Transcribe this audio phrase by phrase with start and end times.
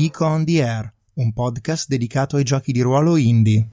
[0.00, 3.68] Geek on the Air, un podcast dedicato ai giochi di ruolo indie.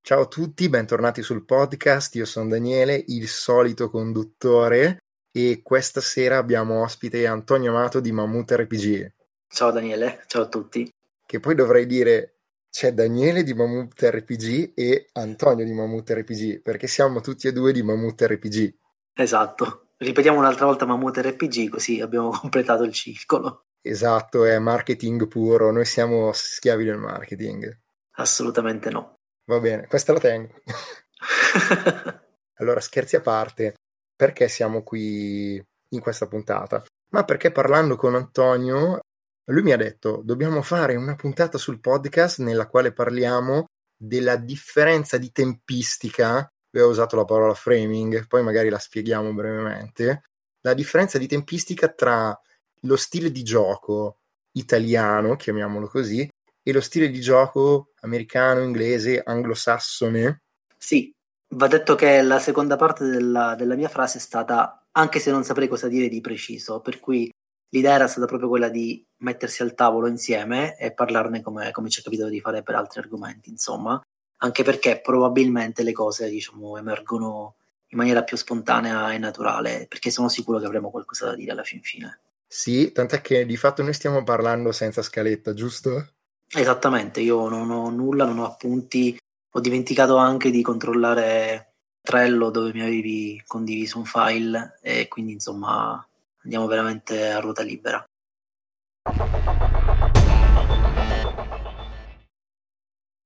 [0.00, 2.14] Ciao a tutti, bentornati sul podcast.
[2.14, 8.50] Io sono Daniele, il solito conduttore, e questa sera abbiamo ospite Antonio Amato di Mammut
[8.50, 9.12] RPG.
[9.48, 10.90] Ciao Daniele, ciao a tutti.
[11.26, 12.36] Che poi dovrei dire
[12.70, 17.70] c'è Daniele di Mammut RPG e Antonio di Mammut RPG, perché siamo tutti e due
[17.74, 18.74] di Mammut RPG.
[19.12, 19.83] Esatto.
[20.04, 23.64] Ripetiamo un'altra volta Mammut RPG, così abbiamo completato il circolo.
[23.80, 27.80] Esatto, è marketing puro, noi siamo schiavi del marketing.
[28.16, 29.14] Assolutamente no.
[29.46, 30.60] Va bene, questa la tengo.
[32.56, 33.76] allora, scherzi a parte,
[34.14, 36.84] perché siamo qui in questa puntata?
[37.12, 39.00] Ma perché parlando con Antonio,
[39.46, 43.64] lui mi ha detto, dobbiamo fare una puntata sul podcast nella quale parliamo
[43.96, 46.46] della differenza di tempistica
[46.80, 50.22] ha usato la parola framing, poi magari la spieghiamo brevemente,
[50.60, 52.38] la differenza di tempistica tra
[52.80, 54.18] lo stile di gioco
[54.52, 56.28] italiano, chiamiamolo così,
[56.62, 60.42] e lo stile di gioco americano, inglese, anglosassone.
[60.76, 61.12] Sì,
[61.54, 65.44] va detto che la seconda parte della, della mia frase è stata, anche se non
[65.44, 67.30] saprei cosa dire di preciso, per cui
[67.70, 72.00] l'idea era stata proprio quella di mettersi al tavolo insieme e parlarne come, come ci
[72.00, 74.00] è capitato di fare per altri argomenti, insomma
[74.44, 77.54] anche perché probabilmente le cose diciamo, emergono
[77.88, 81.62] in maniera più spontanea e naturale, perché sono sicuro che avremo qualcosa da dire alla
[81.62, 82.20] fin fine.
[82.46, 86.08] Sì, tant'è che di fatto noi stiamo parlando senza scaletta, giusto?
[86.46, 89.18] Esattamente, io non ho nulla, non ho appunti,
[89.50, 91.72] ho dimenticato anche di controllare
[92.02, 96.06] Trello dove mi avevi condiviso un file e quindi insomma
[96.42, 98.04] andiamo veramente a ruota libera.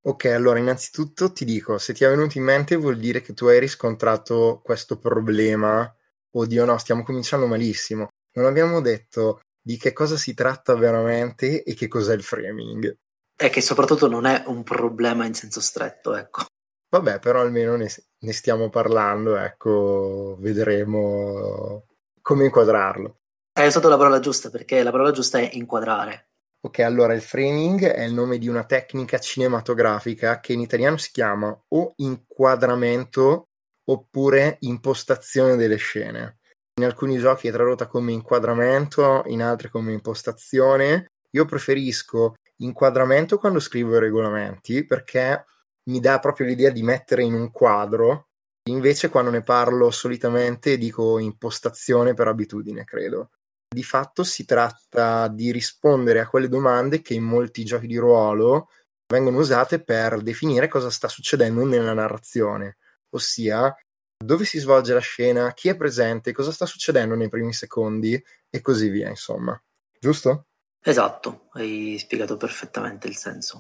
[0.09, 3.45] Ok, allora innanzitutto ti dico, se ti è venuto in mente vuol dire che tu
[3.45, 5.95] hai riscontrato questo problema.
[6.31, 8.09] Oddio no, stiamo cominciando malissimo.
[8.37, 12.97] Non abbiamo detto di che cosa si tratta veramente e che cos'è il framing.
[13.37, 16.47] È che soprattutto non è un problema in senso stretto, ecco.
[16.89, 21.85] Vabbè, però almeno ne, ne stiamo parlando, ecco, vedremo
[22.23, 23.19] come inquadrarlo.
[23.53, 26.28] Hai usato la parola giusta perché la parola giusta è inquadrare.
[26.61, 31.13] Ok, allora il framing è il nome di una tecnica cinematografica che in italiano si
[31.13, 33.45] chiama o inquadramento
[33.89, 36.39] oppure impostazione delle scene.
[36.81, 41.07] In alcuni giochi è tradotta come inquadramento, in altri come impostazione.
[41.31, 45.45] Io preferisco inquadramento quando scrivo i regolamenti perché
[45.91, 48.31] mi dà proprio l'idea di mettere in un quadro.
[48.69, 53.31] Invece quando ne parlo solitamente dico impostazione per abitudine, credo.
[53.71, 58.71] Di fatto si tratta di rispondere a quelle domande che in molti giochi di ruolo
[59.07, 62.79] vengono usate per definire cosa sta succedendo nella narrazione,
[63.11, 63.75] ossia
[64.17, 68.61] dove si svolge la scena, chi è presente, cosa sta succedendo nei primi secondi e
[68.63, 69.61] così via, insomma.
[70.01, 70.47] Giusto?
[70.83, 73.59] Esatto, hai spiegato perfettamente il senso.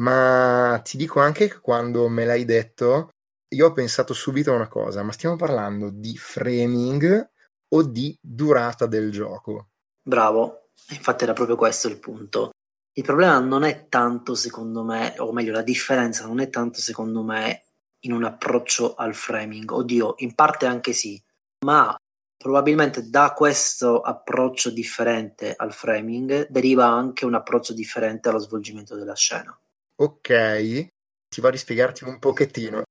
[0.00, 3.10] Ma ti dico anche che quando me l'hai detto
[3.52, 7.30] io ho pensato subito a una cosa, ma stiamo parlando di framing
[7.72, 9.70] o di durata del gioco?
[10.02, 12.50] Bravo, infatti era proprio questo il punto.
[12.92, 17.22] Il problema non è tanto, secondo me, o meglio, la differenza non è tanto, secondo
[17.22, 17.64] me,
[18.00, 19.70] in un approccio al framing.
[19.70, 21.20] Oddio, in parte anche sì,
[21.64, 21.96] ma
[22.36, 29.14] probabilmente da questo approccio differente al framing deriva anche un approccio differente allo svolgimento della
[29.14, 29.56] scena.
[29.96, 30.88] Ok,
[31.28, 32.82] ti va di spiegarti un pochettino.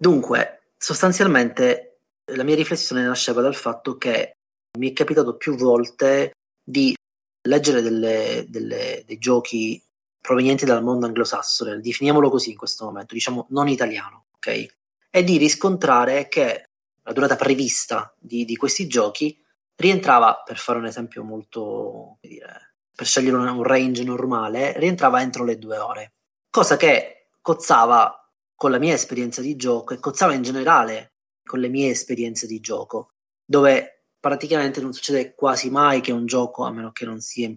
[0.00, 4.36] Dunque, sostanzialmente la mia riflessione nasceva dal fatto che
[4.78, 6.32] mi è capitato più volte
[6.62, 6.94] di
[7.48, 9.82] leggere delle, delle, dei giochi
[10.20, 14.66] provenienti dal mondo anglosassone, definiamolo così in questo momento, diciamo non italiano, ok?
[15.10, 16.64] E di riscontrare che
[17.02, 19.42] la durata prevista di, di questi giochi
[19.76, 25.44] rientrava, per fare un esempio molto, dire, per scegliere un, un range normale, rientrava entro
[25.44, 26.12] le due ore,
[26.50, 28.27] cosa che cozzava
[28.58, 31.12] con la mia esperienza di gioco e cozzava in generale
[31.44, 33.12] con le mie esperienze di gioco,
[33.44, 37.48] dove praticamente non succede quasi mai che un gioco, a meno che non sia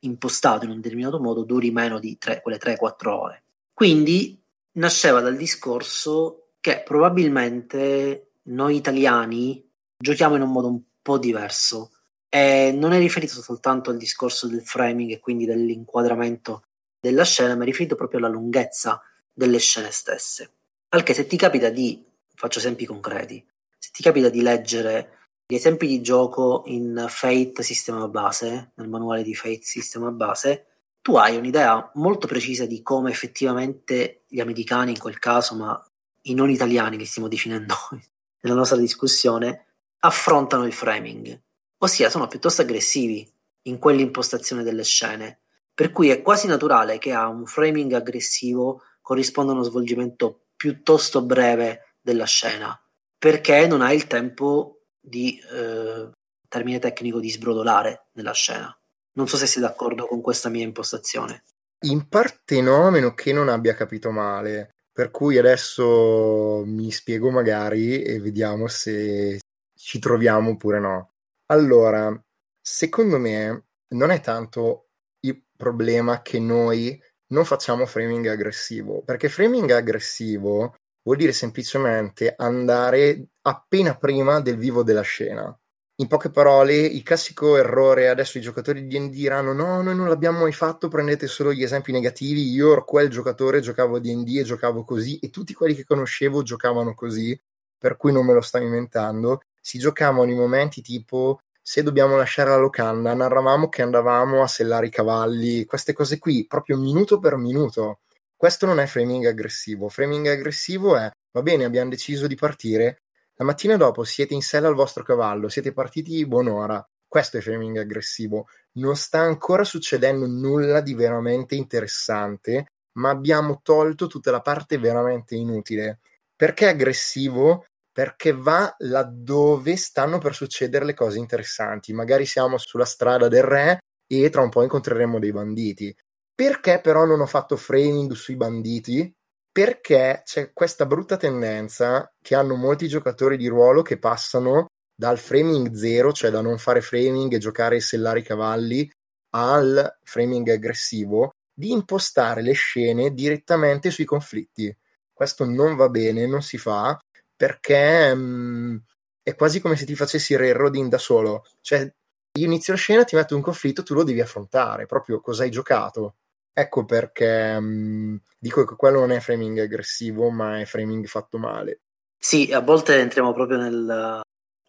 [0.00, 3.44] impostato in un determinato modo, duri meno di tre, quelle 3-4 ore.
[3.72, 4.38] Quindi
[4.72, 9.66] nasceva dal discorso che probabilmente noi italiani
[9.96, 11.92] giochiamo in un modo un po' diverso
[12.28, 16.64] e non è riferito soltanto al discorso del framing e quindi dell'inquadramento
[17.00, 19.00] della scena, ma è riferito proprio alla lunghezza
[19.40, 20.52] delle scene stesse.
[20.90, 22.04] Al che se ti capita di,
[22.34, 23.42] faccio esempi concreti,
[23.78, 29.22] se ti capita di leggere gli esempi di gioco in Fate sistema base, nel manuale
[29.22, 30.66] di Fate sistema base,
[31.00, 35.90] tu hai un'idea molto precisa di come effettivamente gli americani in quel caso, ma
[36.24, 37.74] i non italiani li stiamo definendo
[38.42, 39.68] nella nostra discussione,
[40.00, 41.40] affrontano il framing,
[41.78, 43.26] ossia sono piuttosto aggressivi
[43.62, 45.40] in quell'impostazione delle scene,
[45.72, 51.96] per cui è quasi naturale che a un framing aggressivo corrisponda uno svolgimento piuttosto breve
[52.00, 52.80] della scena,
[53.18, 56.10] perché non hai il tempo di, eh,
[56.46, 58.72] termine tecnico, di sbrodolare nella scena.
[59.14, 61.42] Non so se sei d'accordo con questa mia impostazione.
[61.86, 64.76] In parte no, a meno che non abbia capito male.
[64.92, 69.40] Per cui adesso mi spiego magari e vediamo se
[69.76, 71.14] ci troviamo oppure no.
[71.46, 72.16] Allora,
[72.60, 74.90] secondo me non è tanto
[75.20, 83.28] il problema che noi non facciamo framing aggressivo, perché framing aggressivo vuol dire semplicemente andare
[83.42, 85.54] appena prima del vivo della scena.
[86.00, 90.08] In poche parole, il classico errore, adesso i giocatori di D&D diranno no, noi non
[90.08, 94.82] l'abbiamo mai fatto, prendete solo gli esempi negativi, io quel giocatore, giocavo D&D e giocavo
[94.82, 97.38] così e tutti quelli che conoscevo giocavano così,
[97.76, 99.42] per cui non me lo sto inventando.
[99.60, 104.86] Si giocavano in momenti tipo se dobbiamo lasciare la locanda, narravamo che andavamo a sellare
[104.86, 108.00] i cavalli, queste cose qui, proprio minuto per minuto.
[108.34, 109.88] Questo non è framing aggressivo.
[109.88, 113.02] Framing aggressivo è, va bene, abbiamo deciso di partire,
[113.36, 116.84] la mattina dopo siete in sella al vostro cavallo, siete partiti buon'ora.
[117.06, 118.48] Questo è framing aggressivo.
[118.72, 125.36] Non sta ancora succedendo nulla di veramente interessante, ma abbiamo tolto tutta la parte veramente
[125.36, 126.00] inutile.
[126.34, 127.66] Perché aggressivo?
[127.92, 131.92] Perché va laddove stanno per succedere le cose interessanti.
[131.92, 135.94] Magari siamo sulla strada del re e tra un po' incontreremo dei banditi.
[136.34, 139.12] Perché però non ho fatto framing sui banditi?
[139.52, 145.72] perché c'è questa brutta tendenza che hanno molti giocatori di ruolo che passano dal framing
[145.74, 148.88] zero, cioè da non fare framing e giocare e sellare i cavalli,
[149.30, 154.74] al framing aggressivo, di impostare le scene direttamente sui conflitti.
[155.12, 156.98] Questo non va bene, non si fa,
[157.40, 158.76] perché mh, mm,
[159.22, 161.46] è quasi come se ti facessi il railroading da solo.
[161.62, 161.90] Cioè,
[162.38, 165.50] io inizio la scena, ti metto un conflitto, tu lo devi affrontare, proprio cosa hai
[165.50, 166.16] giocato.
[166.52, 171.38] Ecco perché mh, mm, dico che quello non è framing aggressivo, ma è framing fatto
[171.38, 171.80] male.
[172.18, 174.20] Sì, a volte entriamo proprio nel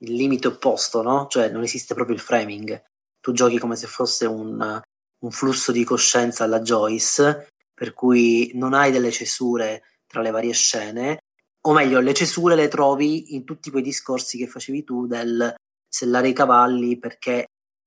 [0.05, 1.27] limite opposto, no?
[1.29, 2.81] Cioè non esiste proprio il framing.
[3.19, 4.81] Tu giochi come se fosse un,
[5.19, 10.53] un flusso di coscienza alla Joyce, per cui non hai delle cesure tra le varie
[10.53, 11.19] scene,
[11.61, 15.53] o meglio, le cesure le trovi in tutti quei discorsi che facevi tu del
[15.87, 17.45] sellare i cavalli perché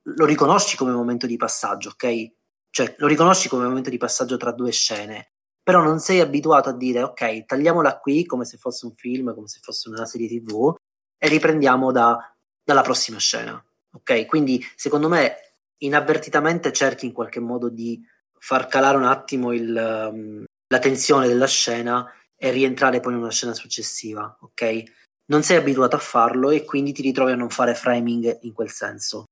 [0.08, 2.32] lo riconosci come momento di passaggio, ok?
[2.70, 5.32] Cioè, lo riconosci come momento di passaggio tra due scene,
[5.62, 9.48] però non sei abituato a dire ok, tagliamola qui come se fosse un film, come
[9.48, 10.74] se fosse una serie tv
[11.16, 12.18] e riprendiamo da,
[12.62, 13.62] dalla prossima scena.
[13.92, 15.36] Ok, quindi secondo me
[15.78, 18.00] inavvertitamente cerchi in qualche modo di
[18.38, 23.30] far calare un attimo il, um, la tensione della scena e rientrare poi in una
[23.30, 24.36] scena successiva.
[24.40, 24.82] Ok,
[25.26, 28.70] non sei abituato a farlo e quindi ti ritrovi a non fare framing in quel
[28.70, 29.24] senso.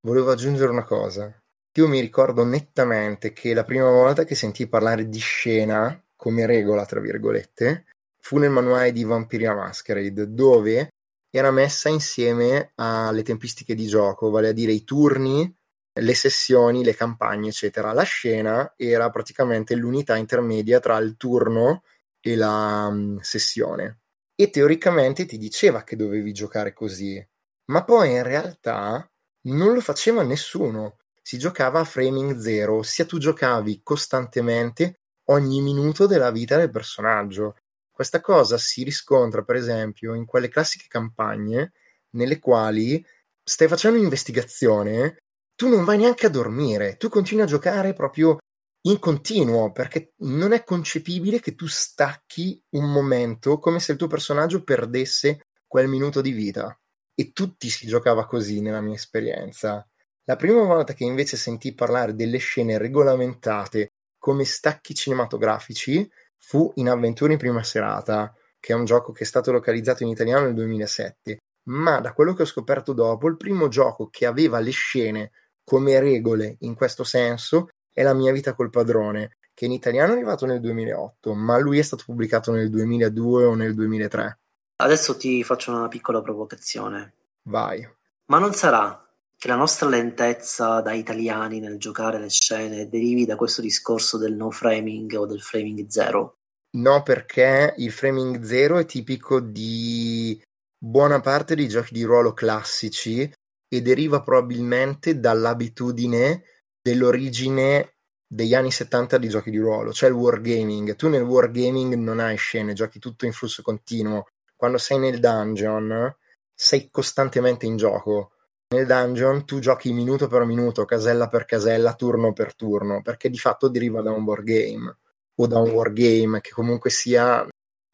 [0.00, 1.36] Volevo aggiungere una cosa.
[1.78, 6.84] Io mi ricordo nettamente che la prima volta che sentii parlare di scena, come regola,
[6.86, 7.84] tra virgolette,
[8.20, 10.88] fu nel manuale di Vampiria Masquerade, dove
[11.30, 15.54] era messa insieme alle tempistiche di gioco, vale a dire i turni,
[16.00, 17.92] le sessioni, le campagne, eccetera.
[17.92, 21.82] La scena era praticamente l'unità intermedia tra il turno
[22.20, 24.00] e la um, sessione.
[24.34, 27.24] E teoricamente ti diceva che dovevi giocare così,
[27.66, 29.10] ma poi in realtà
[29.42, 30.98] non lo faceva nessuno.
[31.22, 37.56] Si giocava a framing zero, ossia tu giocavi costantemente ogni minuto della vita del personaggio.
[37.90, 41.72] Questa cosa si riscontra, per esempio, in quelle classiche campagne
[42.10, 43.04] nelle quali
[43.42, 45.22] stai facendo un'investigazione,
[45.58, 48.38] tu non vai neanche a dormire, tu continui a giocare proprio
[48.82, 54.06] in continuo, perché non è concepibile che tu stacchi un momento come se il tuo
[54.06, 56.78] personaggio perdesse quel minuto di vita
[57.12, 59.84] e tutti si giocava così nella mia esperienza.
[60.26, 66.88] La prima volta che invece sentii parlare delle scene regolamentate come stacchi cinematografici fu in
[66.88, 70.54] Avventure in prima serata, che è un gioco che è stato localizzato in italiano nel
[70.54, 71.38] 2007.
[71.64, 75.32] Ma da quello che ho scoperto dopo, il primo gioco che aveva le scene
[75.68, 80.14] come regole in questo senso è La mia vita col padrone, che in italiano è
[80.14, 84.38] arrivato nel 2008, ma lui è stato pubblicato nel 2002 o nel 2003.
[84.76, 87.14] Adesso ti faccio una piccola provocazione.
[87.42, 87.86] Vai.
[88.26, 89.04] Ma non sarà
[89.36, 94.34] che la nostra lentezza da italiani nel giocare le scene derivi da questo discorso del
[94.34, 96.36] no framing o del framing zero?
[96.76, 100.40] No, perché il framing zero è tipico di
[100.78, 103.30] buona parte dei giochi di ruolo classici
[103.68, 106.42] e deriva probabilmente dall'abitudine
[106.80, 107.94] dell'origine
[108.26, 110.96] degli anni 70 di giochi di ruolo, cioè il wargaming.
[110.96, 114.26] Tu nel wargaming non hai scene, giochi tutto in flusso continuo.
[114.54, 116.14] Quando sei nel dungeon
[116.54, 118.32] sei costantemente in gioco.
[118.74, 123.38] Nel dungeon tu giochi minuto per minuto, casella per casella, turno per turno, perché di
[123.38, 124.96] fatto deriva da un wargame
[125.36, 127.46] o da un wargame che comunque sia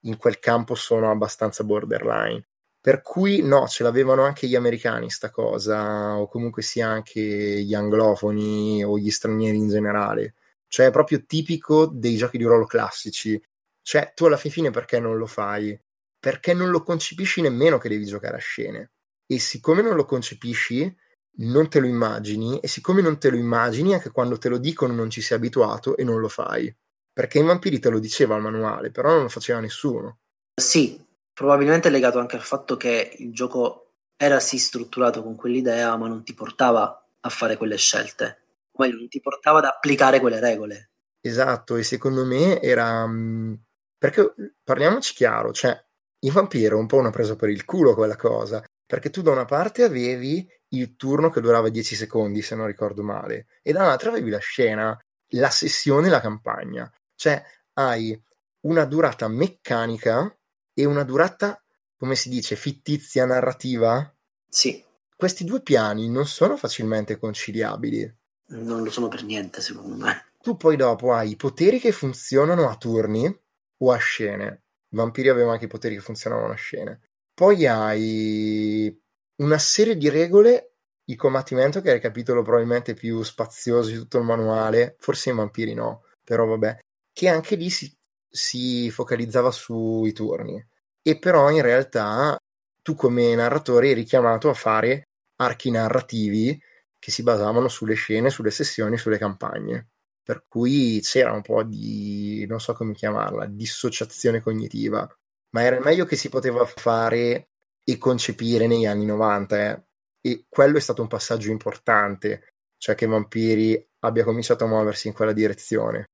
[0.04, 2.44] in quel campo sono abbastanza borderline.
[2.84, 7.72] Per cui no, ce l'avevano anche gli americani sta cosa, o comunque sia anche gli
[7.72, 10.34] anglofoni o gli stranieri in generale.
[10.68, 13.42] Cioè è proprio tipico dei giochi di ruolo classici.
[13.80, 15.80] Cioè, tu alla fine perché non lo fai?
[16.20, 18.90] Perché non lo concepisci nemmeno che devi giocare a scene.
[19.26, 20.94] E siccome non lo concepisci,
[21.36, 24.92] non te lo immagini, e siccome non te lo immagini, anche quando te lo dicono
[24.92, 26.70] non ci sei abituato e non lo fai.
[27.14, 30.18] Perché in Vampiri te lo diceva il manuale, però non lo faceva nessuno.
[30.54, 31.03] Sì,
[31.34, 36.22] probabilmente legato anche al fatto che il gioco era sì strutturato con quell'idea, ma non
[36.22, 38.38] ti portava a fare quelle scelte,
[38.70, 40.90] o meglio, non ti portava ad applicare quelle regole.
[41.20, 43.06] Esatto, e secondo me era...
[43.06, 43.54] Mm,
[43.98, 45.82] perché parliamoci chiaro, cioè,
[46.20, 49.30] il vampiro è un po' una presa per il culo quella cosa, perché tu da
[49.30, 54.10] una parte avevi il turno che durava 10 secondi, se non ricordo male, e dall'altra
[54.10, 54.98] avevi la scena,
[55.30, 56.90] la sessione, la campagna.
[57.14, 57.42] Cioè,
[57.74, 58.20] hai
[58.66, 60.36] una durata meccanica
[60.74, 61.62] e una durata,
[61.96, 64.12] come si dice, fittizia narrativa?
[64.48, 64.84] Sì.
[65.16, 68.14] Questi due piani non sono facilmente conciliabili.
[68.48, 70.32] Non lo sono per niente, secondo me.
[70.42, 73.34] Tu poi dopo hai i poteri che funzionano a turni
[73.78, 74.64] o a scene.
[74.90, 77.00] I vampiri avevano anche i poteri che funzionavano a scene.
[77.32, 79.00] Poi hai
[79.36, 84.18] una serie di regole, il combattimento che è il capitolo probabilmente più spazioso di tutto
[84.18, 86.78] il manuale, forse i vampiri no, però vabbè,
[87.12, 87.92] che anche lì si
[88.36, 90.60] si focalizzava sui turni
[91.00, 92.36] e però in realtà
[92.82, 95.04] tu come narratore eri chiamato a fare
[95.36, 96.60] archi narrativi
[96.98, 99.90] che si basavano sulle scene, sulle sessioni, sulle campagne.
[100.22, 105.06] Per cui c'era un po' di, non so come chiamarla, dissociazione cognitiva,
[105.50, 107.50] ma era il meglio che si poteva fare
[107.84, 109.70] e concepire negli anni 90.
[109.70, 109.82] Eh.
[110.20, 115.14] E quello è stato un passaggio importante, cioè che Vampiri abbia cominciato a muoversi in
[115.14, 116.06] quella direzione.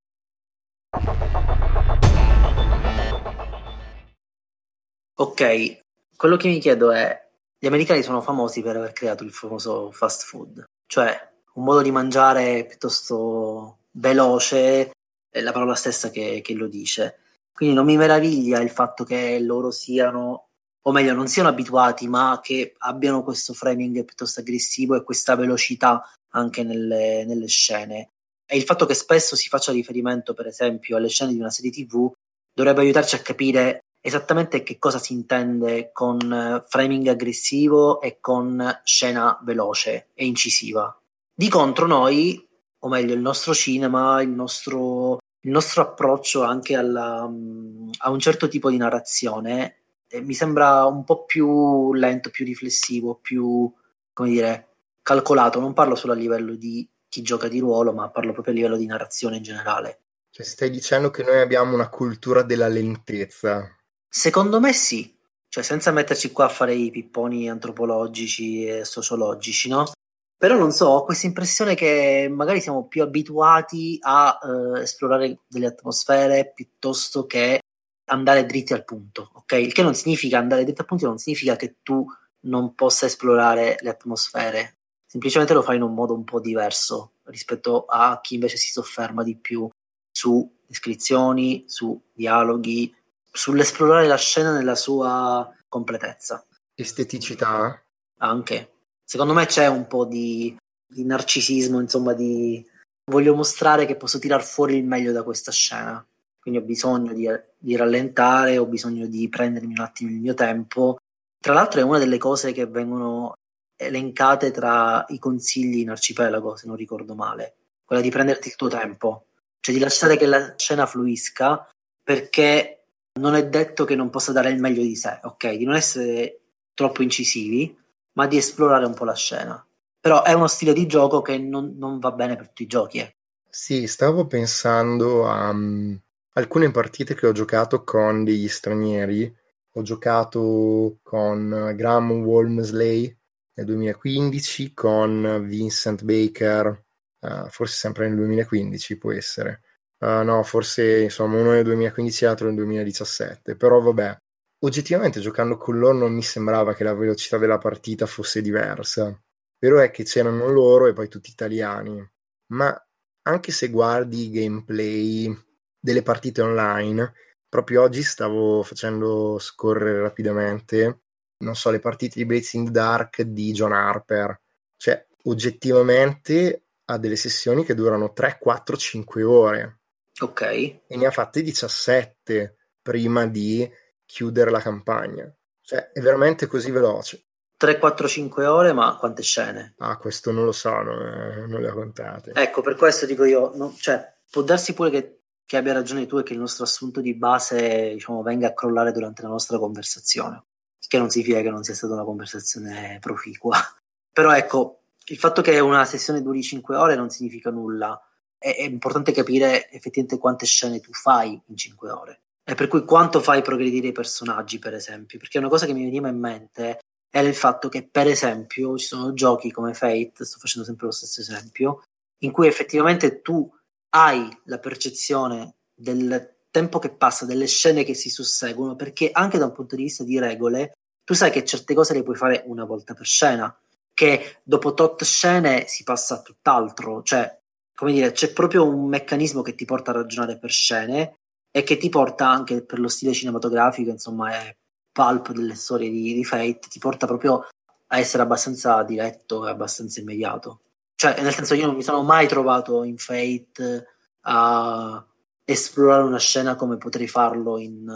[5.21, 5.81] Ok,
[6.15, 10.23] quello che mi chiedo è, gli americani sono famosi per aver creato il famoso fast
[10.23, 11.15] food, cioè
[11.53, 14.89] un modo di mangiare piuttosto veloce,
[15.29, 17.19] è la parola stessa che, che lo dice.
[17.53, 20.47] Quindi non mi meraviglia il fatto che loro siano,
[20.81, 26.03] o meglio, non siano abituati, ma che abbiano questo framing piuttosto aggressivo e questa velocità
[26.29, 28.09] anche nelle, nelle scene.
[28.43, 31.69] E il fatto che spesso si faccia riferimento, per esempio, alle scene di una serie
[31.69, 32.11] TV
[32.51, 38.81] dovrebbe aiutarci a capire esattamente che cosa si intende con eh, framing aggressivo e con
[38.83, 40.99] scena veloce e incisiva.
[41.33, 42.47] Di contro noi,
[42.79, 48.19] o meglio il nostro cinema, il nostro, il nostro approccio anche alla, mm, a un
[48.19, 49.75] certo tipo di narrazione
[50.11, 53.71] eh, mi sembra un po' più lento, più riflessivo, più,
[54.11, 54.67] come dire,
[55.01, 55.59] calcolato.
[55.59, 58.77] Non parlo solo a livello di chi gioca di ruolo, ma parlo proprio a livello
[58.77, 59.99] di narrazione in generale.
[60.29, 63.73] Cioè, stai dicendo che noi abbiamo una cultura della lentezza.
[64.13, 69.89] Secondo me sì, cioè senza metterci qua a fare i pipponi antropologici e sociologici, no?
[70.37, 75.67] Però non so, ho questa impressione che magari siamo più abituati a eh, esplorare delle
[75.67, 77.61] atmosfere piuttosto che
[78.09, 79.53] andare dritti al punto, ok?
[79.53, 82.05] Il che non significa andare dritti al punto, non significa che tu
[82.47, 87.85] non possa esplorare le atmosfere, semplicemente lo fai in un modo un po' diverso rispetto
[87.85, 89.69] a chi invece si sofferma di più
[90.11, 92.93] su descrizioni, su dialoghi,
[93.31, 96.45] sull'esplorare la scena nella sua completezza.
[96.75, 97.81] Esteticità?
[98.17, 98.71] Anche.
[99.03, 102.65] Secondo me c'è un po' di, di narcisismo, insomma, di
[103.05, 106.05] voglio mostrare che posso tirar fuori il meglio da questa scena.
[106.39, 110.97] Quindi ho bisogno di, di rallentare, ho bisogno di prendermi un attimo il mio tempo.
[111.39, 113.35] Tra l'altro è una delle cose che vengono
[113.75, 118.67] elencate tra i consigli in arcipelago, se non ricordo male, quella di prenderti il tuo
[118.67, 119.27] tempo,
[119.59, 121.67] cioè di lasciare che la scena fluisca
[122.03, 122.80] perché
[123.19, 125.51] non è detto che non possa dare il meglio di sé, ok?
[125.53, 126.39] Di non essere
[126.73, 127.77] troppo incisivi,
[128.13, 129.65] ma di esplorare un po' la scena.
[129.99, 132.99] Però è uno stile di gioco che non, non va bene per tutti i giochi.
[132.99, 133.15] Eh.
[133.49, 135.99] Sì, stavo pensando a um,
[136.33, 139.35] alcune partite che ho giocato con degli stranieri.
[139.73, 143.15] Ho giocato con Graham Walmsley
[143.53, 146.83] nel 2015, con Vincent Baker,
[147.19, 149.61] uh, forse sempre nel 2015 può essere
[150.01, 153.55] Uh, no, forse insomma uno nel 2015 e l'altro nel 2017.
[153.55, 154.17] Però vabbè,
[154.59, 159.15] oggettivamente giocando con loro non mi sembrava che la velocità della partita fosse diversa.
[159.59, 162.03] Vero è che c'erano loro e poi tutti italiani,
[162.47, 162.75] ma
[163.23, 165.31] anche se guardi i gameplay
[165.79, 167.13] delle partite online,
[167.47, 171.01] proprio oggi stavo facendo scorrere rapidamente,
[171.43, 174.39] non so, le partite di Blazing Dark di John Harper.
[174.77, 179.80] Cioè, oggettivamente ha delle sessioni che durano 3, 4, 5 ore.
[180.21, 180.41] Ok.
[180.41, 183.69] E ne ha fatte 17 prima di
[184.05, 185.31] chiudere la campagna.
[185.61, 187.25] Cioè, è veramente così veloce.
[187.57, 189.75] 3, 4, 5 ore, ma quante scene?
[189.77, 192.31] Ah, questo non lo so, non, eh, non le ho contate.
[192.33, 196.17] Ecco, per questo dico io, no, cioè, può darsi pure che, che, abbia ragione tu
[196.17, 200.43] e che il nostro assunto di base, diciamo, venga a crollare durante la nostra conversazione,
[200.87, 203.57] che non significa che non sia stata una conversazione proficua.
[204.11, 207.99] Però ecco, il fatto che una sessione duri 5 ore non significa nulla.
[208.41, 212.21] È, è importante capire effettivamente quante scene tu fai in 5 ore.
[212.43, 215.19] E per cui quanto fai progredire i personaggi, per esempio.
[215.19, 216.79] Perché una cosa che mi veniva in mente
[217.11, 220.91] era il fatto che, per esempio, ci sono giochi come Fate, sto facendo sempre lo
[220.91, 221.83] stesso esempio,
[222.23, 223.47] in cui effettivamente tu
[223.89, 229.45] hai la percezione del tempo che passa, delle scene che si susseguono, perché anche da
[229.45, 230.71] un punto di vista di regole,
[231.03, 233.55] tu sai che certe cose le puoi fare una volta per scena,
[233.93, 237.39] che dopo tot scene si passa a tutt'altro, cioè,
[237.81, 241.17] come dire, c'è proprio un meccanismo che ti porta a ragionare per scene
[241.49, 244.55] e che ti porta anche per lo stile cinematografico, insomma, è
[244.91, 247.47] pulp delle storie di, di Fate ti porta proprio
[247.87, 250.61] a essere abbastanza diretto e abbastanza immediato.
[250.93, 253.87] Cioè, nel senso, io non mi sono mai trovato in Fate
[254.25, 255.03] a
[255.43, 257.91] esplorare una scena come potrei farlo in,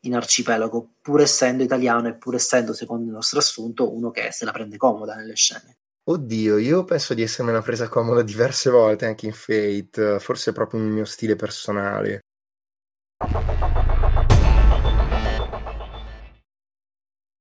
[0.00, 4.44] in Arcipelago, pur essendo italiano e pur essendo, secondo il nostro assunto, uno che se
[4.44, 5.78] la prende comoda nelle scene.
[6.06, 10.80] Oddio, io penso di essermela presa comoda diverse volte anche in Fate, forse è proprio
[10.80, 12.20] un mio stile personale.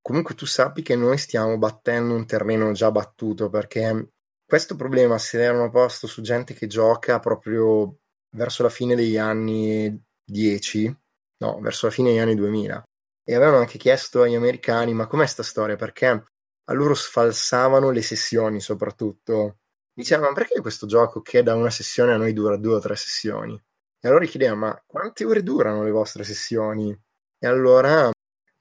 [0.02, 4.12] Comunque tu sappi che noi stiamo battendo un terreno già battuto perché
[4.46, 7.98] questo problema si erano posto su gente che gioca proprio
[8.38, 10.98] verso la fine degli anni 10,
[11.40, 12.82] no, verso la fine degli anni 2000
[13.26, 16.26] e avevano anche chiesto agli americani ma com'è sta storia perché
[16.66, 19.60] a loro sfalsavano le sessioni soprattutto
[19.94, 22.96] dicevano ma perché questo gioco che da una sessione a noi dura due o tre
[22.96, 23.62] sessioni
[24.00, 26.98] e allora chiedevano ma quante ore durano le vostre sessioni
[27.38, 28.10] e allora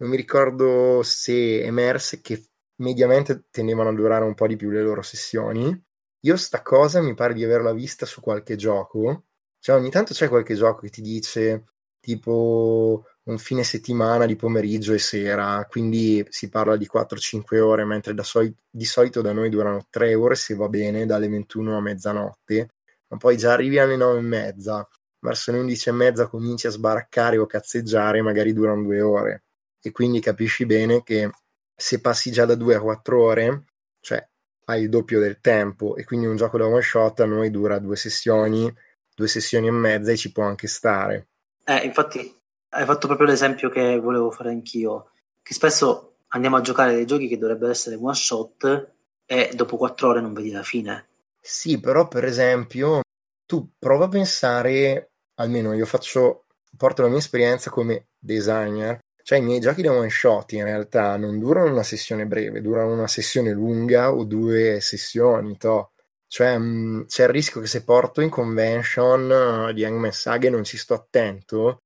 [0.03, 2.45] non mi ricordo se emerse che
[2.83, 5.81] mediamente tendevano a durare un po' di più le loro sessioni.
[6.25, 9.27] Io sta cosa mi pare di averla vista su qualche gioco.
[9.59, 11.65] Cioè, ogni tanto c'è qualche gioco che ti dice
[12.01, 18.21] tipo un fine settimana di pomeriggio e sera, quindi si parla di 4-5 ore, mentre
[18.23, 22.69] soli- di solito da noi durano 3 ore se va bene, dalle 21 a mezzanotte,
[23.09, 24.89] ma poi già arrivi alle 9 e mezza,
[25.21, 29.45] verso le 11 e mezza cominci a sbaraccare o cazzeggiare, magari durano 2 ore.
[29.81, 31.31] E quindi capisci bene che
[31.75, 33.65] se passi già da 2 a 4 ore,
[34.01, 34.27] cioè
[34.67, 35.97] hai il doppio del tempo.
[35.97, 38.73] E quindi un gioco da one shot a noi dura due sessioni,
[39.15, 41.29] due sessioni e mezza e ci può anche stare.
[41.65, 42.42] Eh, infatti
[42.75, 45.11] hai fatto proprio l'esempio che volevo fare anch'io,
[45.43, 48.93] che spesso andiamo a giocare dei giochi che dovrebbero essere one shot
[49.27, 51.09] e dopo 4 ore non vedi la fine.
[51.41, 53.01] Sì, però per esempio
[53.45, 59.43] tu prova a pensare, almeno io faccio, porto la mia esperienza come designer, cioè i
[59.43, 63.53] miei giochi da one shot in realtà non durano una sessione breve, durano una sessione
[63.53, 65.93] lunga o due sessioni, to.
[66.27, 70.47] Cioè mh, mm, c'è il rischio che se porto in convention uh, di Hangman Saga
[70.49, 71.82] e non ci sto attento,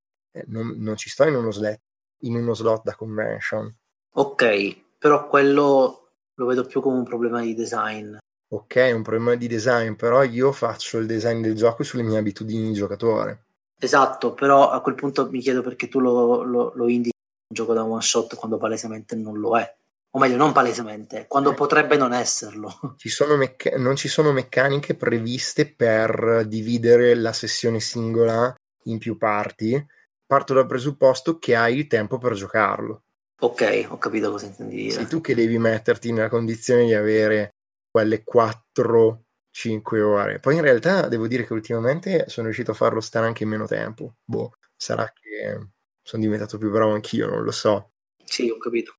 [0.46, 1.80] non, non, ci sto in uno, slot,
[2.20, 3.74] in uno slot da convention.
[4.14, 8.16] Ok, però quello lo vedo più come un problema di design.
[8.48, 12.18] Ok, è un problema di design, però io faccio il design del gioco sulle mie
[12.18, 13.46] abitudini di giocatore.
[13.78, 17.14] Esatto, però a quel punto mi chiedo perché tu lo, lo, lo indichi
[17.48, 19.76] un gioco da one shot quando palesemente non lo è.
[20.10, 22.72] O meglio, non palesemente, quando potrebbe non esserlo.
[22.96, 29.86] Ci mecca- non ci sono meccaniche previste per dividere la sessione singola in più parti.
[30.28, 33.04] Parto dal presupposto che hai il tempo per giocarlo.
[33.42, 34.90] Ok, ho capito cosa intendi dire.
[34.90, 37.54] Sei tu che devi metterti nella condizione di avere
[37.88, 40.40] quelle 4-5 ore.
[40.40, 43.66] Poi in realtà devo dire che ultimamente sono riuscito a farlo stare anche in meno
[43.66, 44.16] tempo.
[44.24, 45.68] Boh, sarà che
[46.02, 47.92] sono diventato più bravo anch'io, non lo so.
[48.24, 48.96] Sì, ho capito.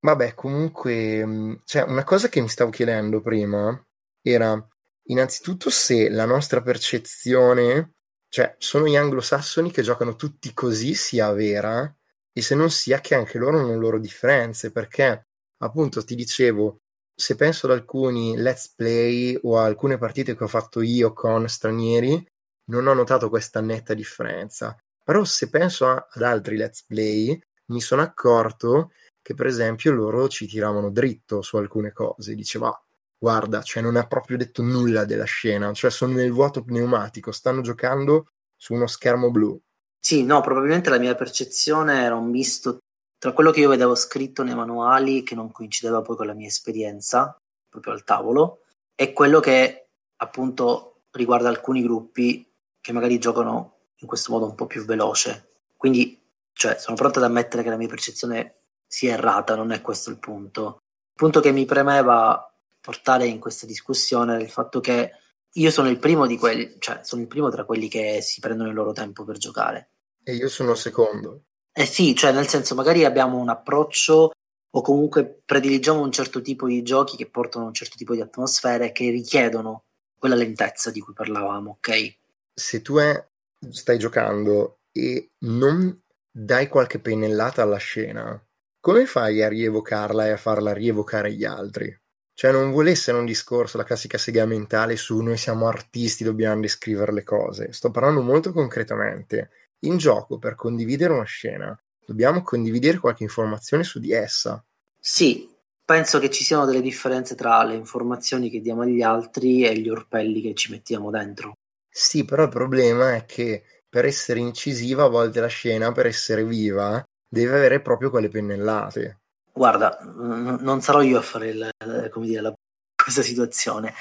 [0.00, 3.78] Vabbè, comunque, cioè, una cosa che mi stavo chiedendo prima
[4.22, 4.66] era
[5.08, 7.94] innanzitutto se la nostra percezione,
[8.28, 11.94] cioè, sono gli anglosassoni che giocano tutti così sia vera
[12.32, 16.80] e se non sia che anche loro hanno le loro differenze, perché appunto ti dicevo,
[17.14, 21.48] se penso ad alcuni let's play o a alcune partite che ho fatto io con
[21.48, 22.24] stranieri,
[22.66, 24.76] non ho notato questa netta differenza.
[25.02, 30.28] Però se penso a, ad altri let's play, mi sono accorto che per esempio loro
[30.28, 32.70] ci tiravano dritto su alcune cose, diceva
[33.18, 37.60] guarda, cioè non ha proprio detto nulla della scena, cioè sono nel vuoto pneumatico, stanno
[37.60, 39.60] giocando su uno schermo blu.
[39.98, 42.78] Sì, no, probabilmente la mia percezione era un misto
[43.18, 46.46] tra quello che io vedevo scritto nei manuali, che non coincideva poi con la mia
[46.46, 47.36] esperienza,
[47.68, 48.60] proprio al tavolo,
[48.94, 52.48] e quello che appunto riguarda alcuni gruppi
[52.80, 55.56] che magari giocano in questo modo un po' più veloce.
[55.76, 56.20] Quindi,
[56.52, 60.18] cioè, sono pronto ad ammettere che la mia percezione sia errata, non è questo il
[60.18, 60.78] punto.
[61.10, 62.48] Il punto che mi premeva
[62.80, 65.10] portare in questa discussione il fatto che
[65.52, 68.68] io sono il primo di quelli, cioè sono il primo tra quelli che si prendono
[68.68, 69.90] il loro tempo per giocare.
[70.22, 71.44] E io sono il secondo.
[71.72, 74.32] Eh sì, cioè nel senso magari abbiamo un approccio
[74.70, 78.92] o comunque prediligiamo un certo tipo di giochi che portano un certo tipo di atmosfere
[78.92, 79.84] che richiedono
[80.18, 82.16] quella lentezza di cui parlavamo, ok?
[82.52, 83.26] Se tu è,
[83.70, 85.98] stai giocando e non
[86.30, 88.40] dai qualche pennellata alla scena,
[88.80, 91.96] come fai a rievocarla e a farla rievocare gli altri?
[92.38, 96.60] Cioè non vuole essere un discorso, la classica sega mentale su noi siamo artisti, dobbiamo
[96.60, 97.72] descrivere le cose.
[97.72, 99.50] Sto parlando molto concretamente.
[99.80, 104.64] In gioco, per condividere una scena, dobbiamo condividere qualche informazione su di essa.
[105.00, 105.52] Sì,
[105.84, 109.88] penso che ci siano delle differenze tra le informazioni che diamo agli altri e gli
[109.88, 111.54] orpelli che ci mettiamo dentro.
[111.90, 116.44] Sì, però il problema è che per essere incisiva a volte la scena, per essere
[116.44, 119.22] viva, deve avere proprio quelle pennellate.
[119.58, 121.68] Guarda, non sarò io a fare il,
[122.14, 122.54] dire, la,
[122.94, 123.92] questa situazione,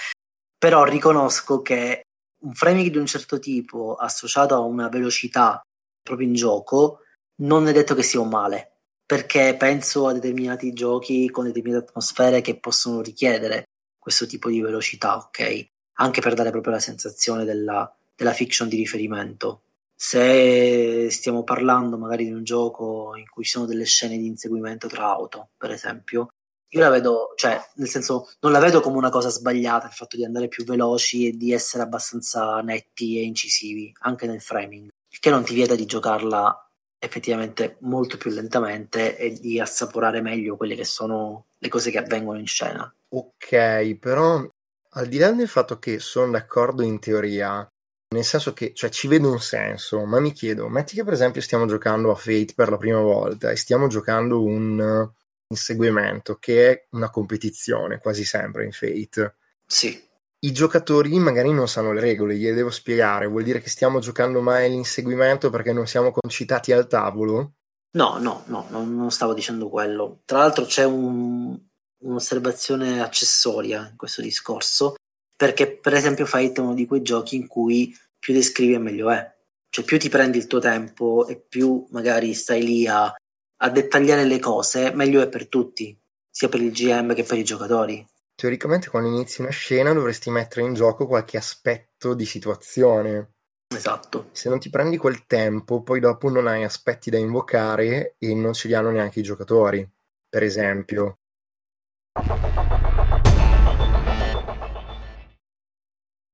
[0.56, 2.04] però riconosco che
[2.43, 5.60] un framing di un certo tipo associato a una velocità
[6.04, 7.00] proprio in gioco
[7.41, 12.41] non è detto che sia un male, perché penso a determinati giochi con determinate atmosfere
[12.41, 13.63] che possono richiedere
[13.98, 15.67] questo tipo di velocità, ok?
[15.93, 19.63] Anche per dare proprio la sensazione della, della fiction di riferimento
[20.00, 24.88] se stiamo parlando magari di un gioco in cui ci sono delle scene di inseguimento
[24.88, 26.30] tra auto, per esempio,
[26.70, 30.16] io la vedo, cioè, nel senso, non la vedo come una cosa sbagliata il fatto
[30.16, 35.20] di andare più veloci e di essere abbastanza netti e incisivi, anche nel framing, il
[35.20, 40.76] che non ti vieta di giocarla effettivamente molto più lentamente e di assaporare meglio quelle
[40.76, 42.94] che sono le cose che avvengono in scena.
[43.10, 44.48] Ok, però
[44.92, 47.68] al di là del fatto che sono d'accordo in teoria,
[48.10, 51.41] nel senso che, cioè, ci vedo un senso, ma mi chiedo, metti che per esempio
[51.41, 55.10] stiamo giocando a Fate per la prima volta e stiamo giocando un
[55.50, 59.36] inseguimento, che è una competizione quasi sempre in Fate.
[59.65, 60.06] Sì.
[60.39, 63.26] I giocatori magari non sanno le regole, gliele devo spiegare.
[63.26, 67.54] Vuol dire che stiamo giocando mai l'inseguimento perché non siamo concitati al tavolo?
[67.98, 70.20] No, no, no, non stavo dicendo quello.
[70.26, 71.60] Tra l'altro c'è un,
[72.04, 74.96] un'osservazione accessoria in questo discorso,
[75.38, 79.10] perché per esempio Fate è uno di quei giochi in cui più descrivi e meglio
[79.12, 79.36] è.
[79.69, 84.26] Cioè più ti prendi il tuo tempo e più magari stai lì a, a dettagliare
[84.26, 85.95] le cose, meglio è per tutti,
[86.30, 88.06] sia per il GM che per i giocatori.
[88.34, 93.34] Teoricamente quando inizi una scena dovresti mettere in gioco qualche aspetto di situazione.
[93.76, 94.30] Esatto.
[94.32, 98.54] Se non ti prendi quel tempo, poi dopo non hai aspetti da invocare e non
[98.54, 99.88] ce li hanno neanche i giocatori.
[100.30, 101.19] Per esempio,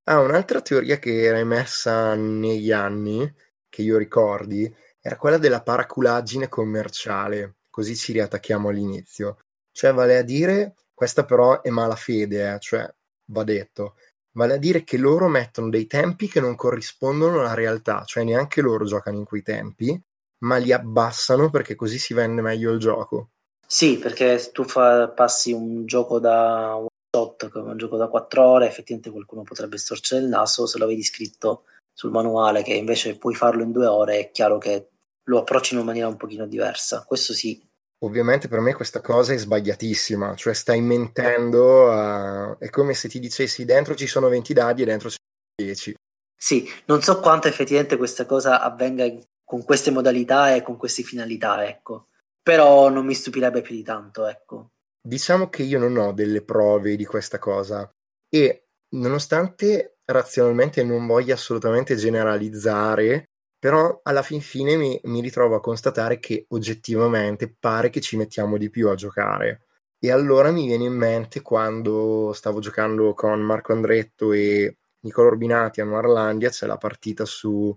[0.06, 3.34] Ah, un'altra teoria che era emersa negli anni,
[3.70, 9.38] che io ricordi, era quella della paraculaggine commerciale, così ci riattacchiamo all'inizio.
[9.72, 12.94] Cioè, vale a dire, questa però è malafede, eh, cioè,
[13.28, 13.96] va detto,
[14.34, 18.62] vale a dire che loro mettono dei tempi che non corrispondono alla realtà, cioè neanche
[18.62, 19.98] loro giocano in quei tempi,
[20.40, 23.30] ma li abbassano perché così si vende meglio il gioco.
[23.66, 28.68] Sì, perché tu fa, passi un gioco da shot come un gioco da 4 ore,
[28.68, 33.36] effettivamente qualcuno potrebbe storcere il naso, se lo vedi scritto sul manuale che invece puoi
[33.36, 34.90] farlo in due ore, è chiaro che
[35.26, 37.04] lo approcci in maniera un pochino diversa.
[37.06, 37.64] Questo sì.
[38.04, 43.20] Ovviamente per me questa cosa è sbagliatissima, cioè stai mentendo, uh, è come se ti
[43.20, 45.96] dicessi dentro ci sono 20 dadi e dentro ci sono 10.
[46.36, 49.06] Sì, non so quanto effettivamente questa cosa avvenga
[49.46, 52.08] con queste modalità e con queste finalità, ecco.
[52.42, 54.73] Però non mi stupirebbe più di tanto, ecco.
[55.06, 57.92] Diciamo che io non ho delle prove di questa cosa
[58.30, 65.60] e nonostante razionalmente non voglia assolutamente generalizzare, però alla fin fine mi, mi ritrovo a
[65.60, 69.66] constatare che oggettivamente pare che ci mettiamo di più a giocare.
[70.00, 75.82] E allora mi viene in mente quando stavo giocando con Marco Andretto e Nicola Orbinati
[75.82, 77.76] a Noirlandia, c'è la partita su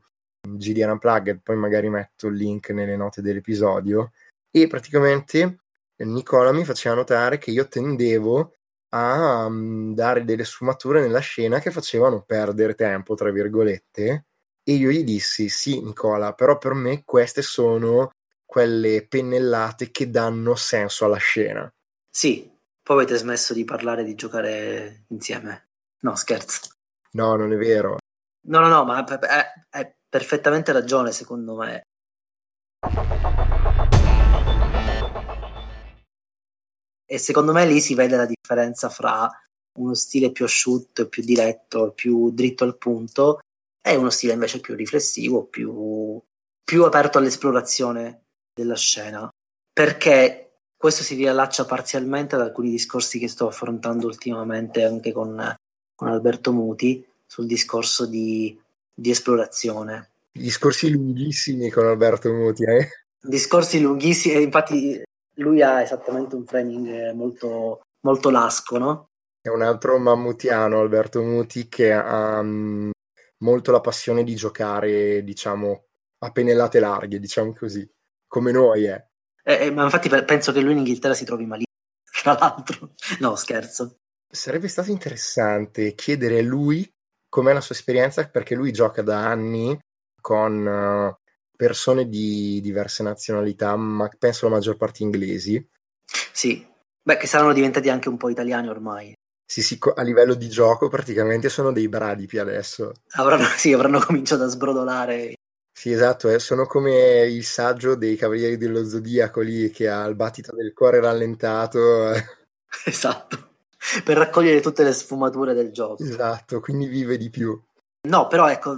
[0.48, 4.12] GDN Unplugged, poi magari metto il link nelle note dell'episodio,
[4.50, 5.65] e praticamente
[6.04, 8.52] Nicola mi faceva notare che io tendevo
[8.90, 14.26] a um, dare delle sfumature nella scena che facevano perdere tempo, tra virgolette,
[14.62, 18.10] e io gli dissi: Sì, Nicola, però per me queste sono
[18.44, 21.70] quelle pennellate che danno senso alla scena.
[22.08, 22.50] Sì,
[22.82, 25.68] poi avete smesso di parlare di giocare insieme.
[26.00, 26.70] No, scherzo.
[27.12, 27.96] No, non è vero.
[28.48, 29.04] No, no, no, ma
[29.70, 31.82] hai perfettamente ragione, secondo me.
[37.08, 39.30] E secondo me lì si vede la differenza fra
[39.78, 43.40] uno stile più asciutto più diretto, più dritto al punto,
[43.80, 46.20] e uno stile invece più riflessivo, più,
[46.64, 49.28] più aperto all'esplorazione della scena.
[49.72, 55.54] Perché questo si riallaccia parzialmente ad alcuni discorsi che sto affrontando ultimamente anche con,
[55.94, 58.58] con Alberto Muti sul discorso di,
[58.92, 60.10] di esplorazione.
[60.32, 62.88] Discorsi lunghissimi con Alberto Muti, eh?
[63.20, 65.02] Discorsi lunghissimi, infatti
[65.36, 69.06] lui ha esattamente un framing molto, molto lasco, no?
[69.40, 72.90] È un altro mammutiano, Alberto Muti, che ha um,
[73.38, 75.84] molto la passione di giocare, diciamo,
[76.24, 77.88] a pennellate larghe, diciamo così,
[78.26, 79.06] come noi è.
[79.42, 81.72] Eh, eh, ma infatti penso che lui in Inghilterra si trovi malissimo,
[82.22, 82.94] tra l'altro.
[83.20, 83.98] No, scherzo.
[84.28, 86.88] Sarebbe stato interessante chiedere a lui
[87.28, 89.78] com'è la sua esperienza, perché lui gioca da anni
[90.20, 91.25] con uh,
[91.56, 95.66] persone di diverse nazionalità, ma penso la maggior parte inglesi.
[96.32, 96.64] Sì,
[97.02, 99.14] beh, che saranno diventati anche un po' italiani ormai.
[99.48, 102.92] Sì, sì, a livello di gioco praticamente sono dei bradipi adesso.
[103.12, 105.34] Avranno, sì, avranno cominciato a sbrodolare.
[105.72, 110.14] Sì, esatto, eh, sono come il saggio dei Cavalieri dello Zodiaco lì che ha il
[110.14, 112.12] battito del cuore rallentato.
[112.84, 113.60] Esatto,
[114.04, 116.02] per raccogliere tutte le sfumature del gioco.
[116.02, 117.58] Esatto, quindi vive di più.
[118.08, 118.76] No, però ecco,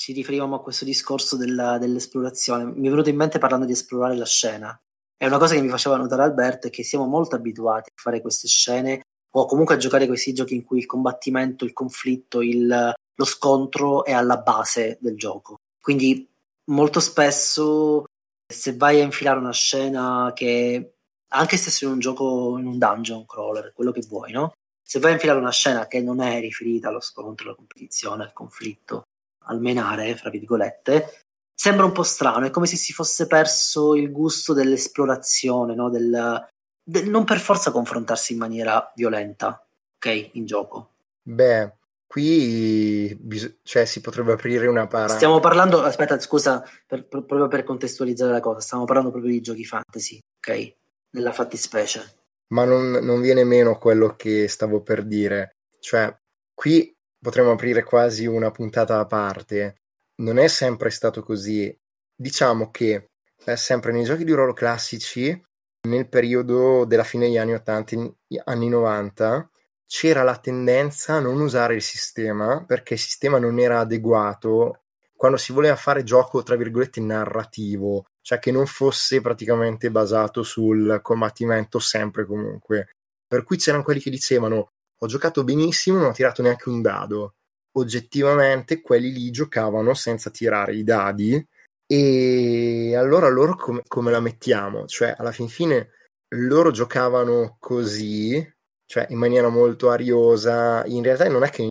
[0.00, 2.64] ci riferivamo a questo discorso della, dell'esplorazione.
[2.64, 4.74] Mi è venuto in mente parlando di esplorare la scena.
[5.14, 8.22] È una cosa che mi faceva notare Alberto è che siamo molto abituati a fare
[8.22, 12.94] queste scene o comunque a giocare questi giochi in cui il combattimento, il conflitto, il,
[13.14, 15.56] lo scontro è alla base del gioco.
[15.78, 16.26] Quindi
[16.70, 18.06] molto spesso
[18.50, 20.94] se vai a infilare una scena che
[21.28, 24.52] anche se sei in un gioco in un dungeon crawler, quello che vuoi, no?
[24.82, 28.32] Se vai a infilare una scena che non è riferita allo scontro, alla competizione, al
[28.32, 29.04] conflitto,
[29.50, 34.10] al menare, fra virgolette, sembra un po' strano, è come se si fosse perso il
[34.10, 35.90] gusto dell'esplorazione, no?
[35.90, 36.48] del,
[36.82, 39.62] del non per forza confrontarsi in maniera violenta,
[39.96, 40.94] ok, in gioco.
[41.22, 41.72] Beh,
[42.06, 45.14] qui bis- cioè, si potrebbe aprire una para.
[45.14, 49.40] Stiamo parlando, aspetta, scusa, per, per, proprio per contestualizzare la cosa, stiamo parlando proprio di
[49.40, 50.74] giochi fantasy, ok?
[51.10, 52.14] Nella fattispecie.
[52.54, 55.56] Ma non, non viene meno quello che stavo per dire.
[55.78, 56.16] Cioè,
[56.54, 59.82] qui potremmo aprire quasi una puntata a parte.
[60.16, 61.74] Non è sempre stato così.
[62.14, 63.10] Diciamo che
[63.44, 65.40] è sempre nei giochi di ruolo classici,
[65.88, 67.96] nel periodo della fine degli anni 80,
[68.44, 69.50] anni 90,
[69.86, 74.82] c'era la tendenza a non usare il sistema perché il sistema non era adeguato
[75.16, 81.00] quando si voleva fare gioco tra virgolette narrativo, cioè che non fosse praticamente basato sul
[81.02, 82.90] combattimento sempre comunque.
[83.26, 84.70] Per cui c'erano quelli che dicevano
[85.02, 87.34] ho giocato benissimo, non ho tirato neanche un dado.
[87.72, 91.42] Oggettivamente quelli lì giocavano senza tirare i dadi
[91.86, 94.86] e allora loro com- come la mettiamo?
[94.86, 95.90] Cioè alla fin fine
[96.34, 98.44] loro giocavano così,
[98.86, 101.68] cioè in maniera molto ariosa, in realtà non è che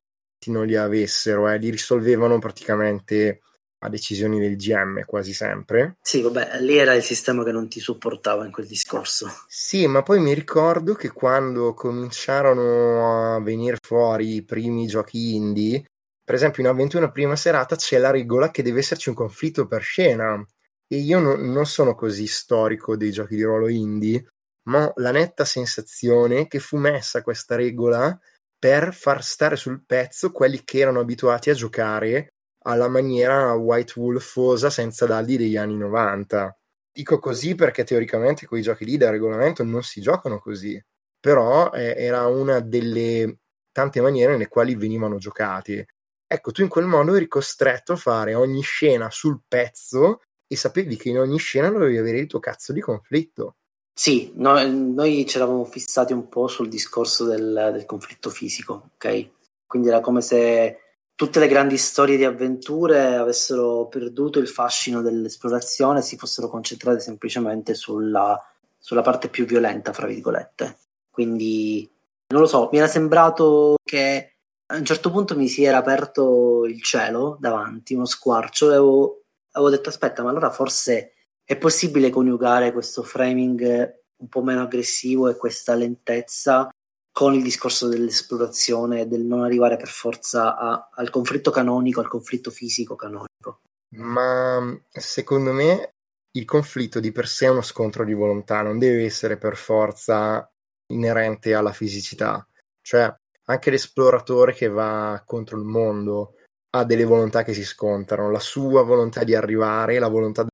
[0.48, 3.42] non li avessero, eh, li risolvevano praticamente
[3.80, 5.98] a decisioni del GM quasi sempre.
[6.02, 9.28] Sì, vabbè, lì era il sistema che non ti supportava in quel discorso.
[9.48, 15.86] Sì, ma poi mi ricordo che quando cominciarono a venire fuori i primi giochi indie,
[16.24, 19.82] per esempio in Avventura prima serata c'è la regola che deve esserci un conflitto per
[19.82, 20.46] scena.
[20.92, 24.28] E io no, non sono così storico dei giochi di ruolo indie,
[24.70, 28.20] ma ho la netta sensazione che fu messa questa regola
[28.58, 32.34] per far stare sul pezzo quelli che erano abituati a giocare
[32.70, 36.56] alla maniera White Wolfosa senza dargli degli anni 90.
[36.92, 40.82] Dico così perché teoricamente quei giochi lì da regolamento non si giocano così,
[41.20, 43.40] però eh, era una delle
[43.72, 45.84] tante maniere nelle quali venivano giocati.
[46.28, 50.96] Ecco, tu in quel modo eri costretto a fare ogni scena sul pezzo e sapevi
[50.96, 53.56] che in ogni scena dovevi avere il tuo cazzo di conflitto.
[53.94, 59.30] Sì, no, noi ci eravamo fissati un po' sul discorso del, del conflitto fisico, ok?
[59.66, 60.80] Quindi era come se
[61.20, 67.02] tutte le grandi storie di avventure avessero perduto il fascino dell'esplorazione e si fossero concentrate
[67.02, 68.42] semplicemente sulla,
[68.78, 70.78] sulla parte più violenta, fra virgolette.
[71.10, 71.86] Quindi,
[72.30, 74.36] non lo so, mi era sembrato che
[74.68, 79.24] a un certo punto mi si era aperto il cielo davanti, uno squarcio, e avevo,
[79.52, 85.28] avevo detto aspetta, ma allora forse è possibile coniugare questo framing un po' meno aggressivo
[85.28, 86.70] e questa lentezza
[87.12, 92.52] con il discorso dell'esplorazione, del non arrivare per forza a, al conflitto canonico, al conflitto
[92.52, 93.62] fisico canonico.
[93.96, 95.94] Ma secondo me
[96.32, 100.50] il conflitto di per sé è uno scontro di volontà, non deve essere per forza
[100.94, 102.48] inerente alla fisicità.
[102.82, 103.14] Cioè,
[103.46, 106.36] anche l'esploratore che va contro il mondo
[106.72, 110.46] ha delle volontà che si scontrano, la sua volontà di arrivare e la volontà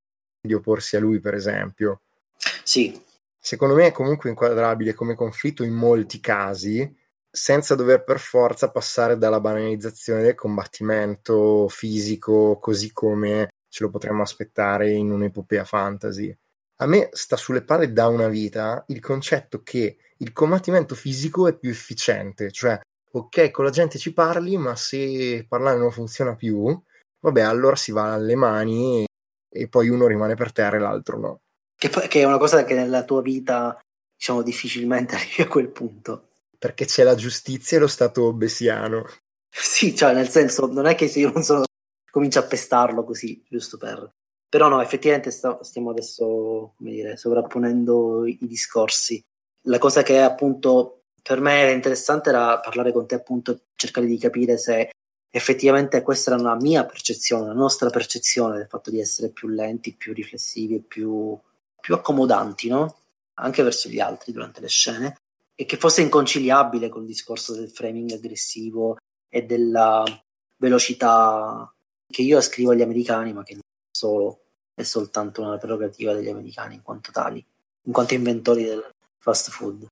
[0.41, 2.01] di opporsi a lui, per esempio.
[2.63, 3.03] Sì.
[3.45, 6.97] Secondo me è comunque inquadrabile come conflitto in molti casi,
[7.29, 14.23] senza dover per forza passare dalla banalizzazione del combattimento fisico, così come ce lo potremmo
[14.23, 16.35] aspettare in un'epopea fantasy.
[16.77, 21.55] A me sta sulle palle da una vita il concetto che il combattimento fisico è
[21.55, 22.79] più efficiente, cioè
[23.11, 26.75] ok, con la gente ci parli, ma se parlare non funziona più,
[27.19, 29.07] vabbè, allora si va alle mani e,
[29.47, 31.39] e poi uno rimane per terra e l'altro no.
[31.77, 33.79] Che, che, è una cosa che nella tua vita,
[34.15, 36.29] diciamo, difficilmente arrivi a quel punto.
[36.57, 39.05] Perché c'è la giustizia e lo stato bessiano.
[39.49, 41.63] Sì, cioè, nel senso, non è che se io non sono.
[42.09, 44.09] comincio a pestarlo così, giusto per.
[44.47, 49.21] Però no, effettivamente sta, stiamo adesso, come dire, sovrapponendo i, i discorsi.
[49.67, 54.19] La cosa che appunto per me era interessante era parlare con te appunto cercare di
[54.19, 54.91] capire se
[55.35, 59.95] effettivamente questa era una mia percezione, la nostra percezione del fatto di essere più lenti,
[59.95, 61.37] più riflessivi e più,
[61.85, 63.01] più accomodanti, no?
[63.35, 65.17] Anche verso gli altri durante le scene
[65.53, 68.97] e che fosse inconciliabile col discorso del framing aggressivo
[69.29, 70.03] e della
[70.57, 71.71] velocità
[72.11, 73.61] che io ascrivo agli americani, ma che non
[73.95, 77.45] solo, è soltanto una prerogativa degli americani in quanto tali,
[77.83, 79.85] in quanto inventori del fast food.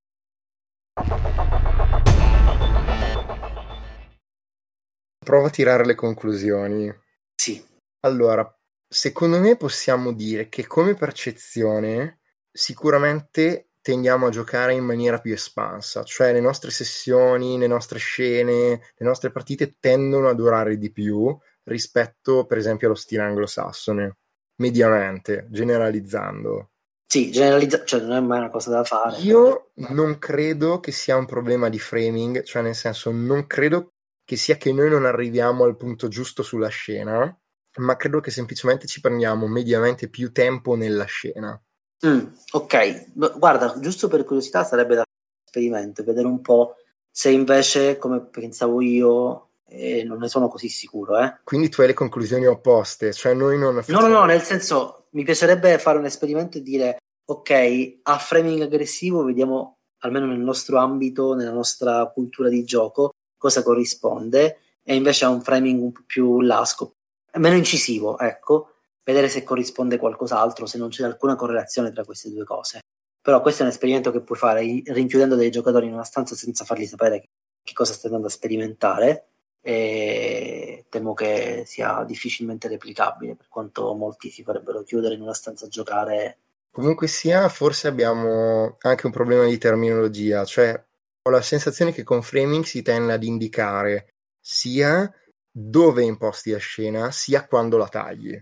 [5.24, 6.92] Prova a tirare le conclusioni.
[7.36, 7.64] Sì.
[8.00, 8.52] Allora,
[8.94, 12.20] secondo me possiamo dire che come percezione
[12.52, 18.94] sicuramente tendiamo a giocare in maniera più espansa, cioè le nostre sessioni, le nostre scene,
[18.96, 24.18] le nostre partite tendono a durare di più rispetto per esempio allo stile anglosassone,
[24.58, 26.70] mediamente, generalizzando.
[27.08, 29.18] Sì, generalizza- cioè non è mai una cosa da fare.
[29.22, 34.36] Io non credo che sia un problema di framing, cioè nel senso non credo che
[34.36, 37.38] sia che noi non arriviamo al punto giusto sulla scena,
[37.78, 41.60] ma credo che semplicemente ci prendiamo mediamente più tempo nella scena.
[42.06, 45.04] Mm, ok, guarda, giusto per curiosità sarebbe da
[45.46, 46.76] esperimento, vedere un po'
[47.10, 51.20] se invece, come pensavo io, eh, non ne sono così sicuro.
[51.20, 51.40] Eh.
[51.44, 53.76] Quindi tu hai le conclusioni opposte, cioè noi non...
[53.84, 54.02] Facciamo...
[54.02, 58.64] No, no, no, nel senso, mi piacerebbe fare un esperimento e dire, ok, a framing
[58.64, 65.26] aggressivo vediamo, almeno nel nostro ambito, nella nostra cultura di gioco, cosa corrisponde, e invece
[65.26, 66.96] a un framing un po' più lasco,
[67.40, 72.44] meno incisivo, ecco, vedere se corrisponde qualcos'altro, se non c'è alcuna correlazione tra queste due
[72.44, 72.82] cose.
[73.22, 76.66] Però questo è un esperimento che puoi fare rinchiudendo dei giocatori in una stanza senza
[76.66, 77.24] fargli sapere
[77.64, 79.28] che cosa stai andando a sperimentare
[79.62, 85.66] e temo che sia difficilmente replicabile per quanto molti si farebbero chiudere in una stanza
[85.66, 86.40] a giocare.
[86.70, 90.84] Comunque sia, forse abbiamo anche un problema di terminologia, cioè
[91.22, 95.10] ho la sensazione che con framing si tende ad indicare sia
[95.56, 98.36] dove imposti la scena, sia quando la tagli.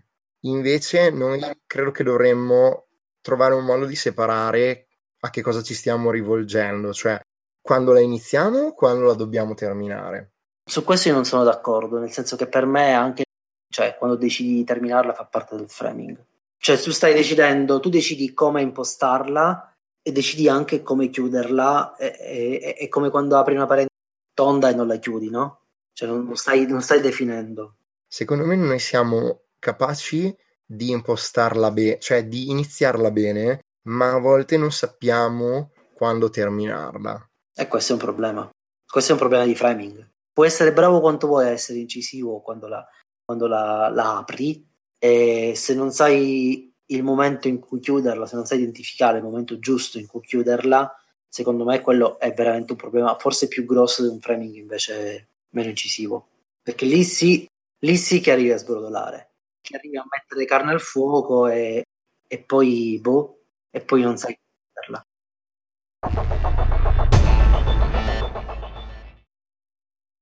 [0.45, 2.87] Invece noi credo che dovremmo
[3.19, 4.87] trovare un modo di separare
[5.19, 7.19] a che cosa ci stiamo rivolgendo, cioè
[7.61, 10.31] quando la iniziamo o quando la dobbiamo terminare.
[10.63, 13.23] Su questo io non sono d'accordo, nel senso che per me anche,
[13.71, 16.25] cioè, quando decidi di terminarla fa parte del framing.
[16.57, 23.09] Cioè, tu stai decidendo, tu decidi come impostarla e decidi anche come chiuderla, è come
[23.09, 23.99] quando apri una parentesi
[24.33, 25.60] tonda e non la chiudi, no?
[25.93, 27.75] Cioè, non stai, non stai definendo.
[28.07, 34.57] Secondo me noi siamo capaci di impostarla bene, cioè di iniziarla bene, ma a volte
[34.57, 37.29] non sappiamo quando terminarla.
[37.53, 38.49] E questo è un problema.
[38.85, 40.09] Questo è un problema di framing.
[40.33, 42.85] Puoi essere bravo quanto vuoi a essere incisivo quando la,
[43.23, 48.45] quando la, la apri, e se non sai il momento in cui chiuderla, se non
[48.45, 50.93] sai identificare il momento giusto in cui chiuderla,
[51.27, 55.69] secondo me quello è veramente un problema, forse più grosso di un framing invece meno
[55.69, 56.27] incisivo.
[56.61, 57.47] Perché lì sì,
[57.79, 61.85] lì sì che arrivi a sbrodolare che arrivi a mettere carne al fuoco e,
[62.27, 65.05] e poi boh, e poi non sai chiuderla.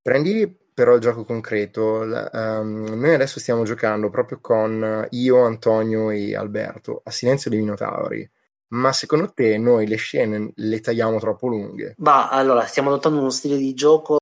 [0.02, 2.02] Prendi però il gioco concreto.
[2.02, 8.30] Um, noi adesso stiamo giocando proprio con io, Antonio e Alberto a Silenzio dei Minotauri.
[8.72, 11.96] Ma secondo te noi le scene le tagliamo troppo lunghe?
[11.98, 14.18] Bah, allora, stiamo adottando uno stile di gioco.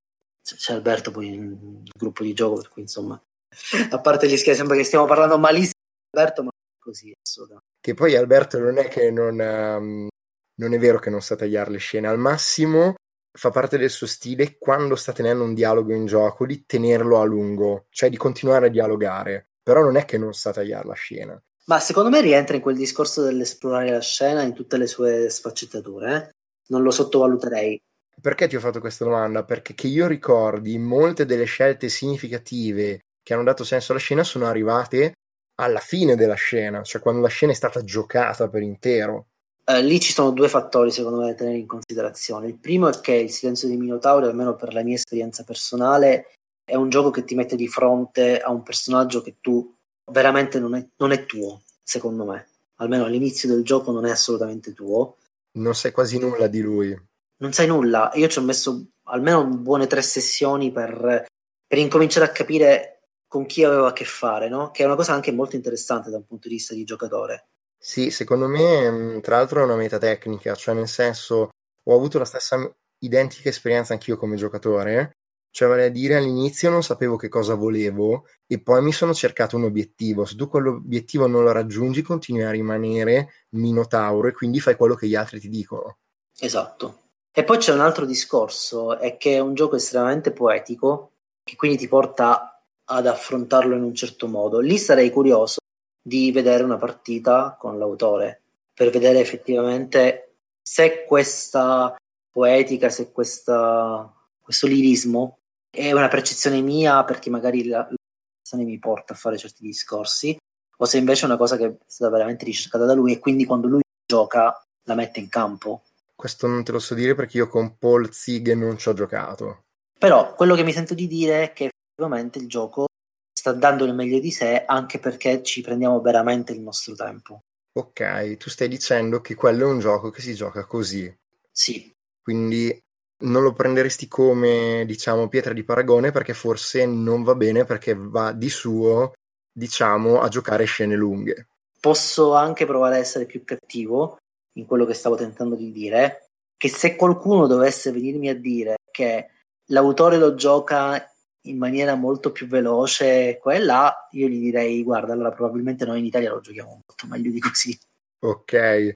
[0.56, 3.22] C'è Alberto poi in gruppo di gioco, per cui insomma
[3.92, 7.66] a parte gli scherzi, sembra che stiamo parlando malissimo di Alberto, ma così assolutamente.
[7.80, 10.08] Che poi Alberto non è che non, um,
[10.56, 12.96] non è vero che non sa tagliare le scene, al massimo
[13.38, 17.24] fa parte del suo stile quando sta tenendo un dialogo in gioco di tenerlo a
[17.24, 21.42] lungo, cioè di continuare a dialogare, però non è che non sa tagliare la scena.
[21.66, 26.16] Ma secondo me rientra in quel discorso dell'esplorare la scena in tutte le sue sfaccettature.
[26.16, 26.30] Eh?
[26.70, 27.78] Non lo sottovaluterei.
[28.20, 29.44] Perché ti ho fatto questa domanda?
[29.44, 34.48] Perché che io ricordi molte delle scelte significative che hanno dato senso alla scena sono
[34.48, 35.14] arrivate
[35.60, 39.28] alla fine della scena, cioè quando la scena è stata giocata per intero.
[39.64, 42.48] Eh, lì ci sono due fattori secondo me da tenere in considerazione.
[42.48, 46.32] Il primo è che il silenzio dei Minotauri, almeno per la mia esperienza personale,
[46.64, 49.76] è un gioco che ti mette di fronte a un personaggio che tu
[50.12, 52.48] veramente non è, non è tuo, secondo me.
[52.78, 55.18] Almeno all'inizio del gioco non è assolutamente tuo.
[55.58, 57.07] Non sai quasi nulla di lui
[57.38, 58.12] non sai nulla.
[58.16, 61.26] Io ci ho messo almeno buone tre sessioni per,
[61.66, 64.72] per incominciare a capire con chi avevo a che fare, no?
[64.72, 67.50] Che è una cosa anche molto interessante da un punto di vista di giocatore.
[67.78, 71.50] Sì, secondo me, mm, tra l'altro, è una metatecnica, cioè nel senso,
[71.84, 72.58] ho avuto la stessa
[73.00, 75.12] identica esperienza anch'io come giocatore,
[75.52, 79.56] cioè vale a dire all'inizio non sapevo che cosa volevo e poi mi sono cercato
[79.56, 80.26] un obiettivo.
[80.26, 85.08] Se tu quell'obiettivo non lo raggiungi, continui a rimanere minotauro e quindi fai quello che
[85.08, 85.98] gli altri ti dicono.
[86.40, 87.07] Esatto.
[87.38, 91.12] E poi c'è un altro discorso, è che è un gioco estremamente poetico,
[91.44, 94.58] che quindi ti porta ad affrontarlo in un certo modo.
[94.58, 95.60] Lì sarei curioso
[96.02, 98.42] di vedere una partita con l'autore,
[98.74, 101.96] per vedere effettivamente se questa
[102.32, 104.12] poetica, se questa,
[104.42, 105.38] questo lirismo
[105.70, 110.36] è una percezione mia perché magari la, la mi porta a fare certi discorsi,
[110.76, 113.46] o se invece è una cosa che è stata veramente ricercata da lui e quindi
[113.46, 115.84] quando lui gioca la mette in campo
[116.18, 119.66] questo non te lo so dire perché io con Paul Zig non ci ho giocato.
[120.00, 122.88] Però quello che mi sento di dire è che effettivamente il gioco
[123.32, 127.42] sta dando il meglio di sé anche perché ci prendiamo veramente il nostro tempo.
[127.78, 131.16] Ok, tu stai dicendo che quello è un gioco che si gioca così.
[131.52, 131.94] Sì.
[132.20, 132.76] Quindi
[133.20, 138.32] non lo prenderesti come, diciamo, pietra di paragone perché forse non va bene perché va
[138.32, 139.14] di suo,
[139.52, 141.50] diciamo, a giocare scene lunghe.
[141.80, 144.18] Posso anche provare a essere più cattivo
[144.58, 149.30] in quello che stavo tentando di dire, che se qualcuno dovesse venirmi a dire che
[149.68, 155.14] l'autore lo gioca in maniera molto più veloce qua e là, io gli direi guarda,
[155.14, 157.78] allora probabilmente noi in Italia lo giochiamo molto meglio di così.
[158.20, 158.94] Ok.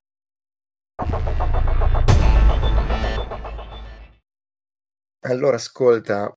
[5.23, 6.35] Allora, ascolta,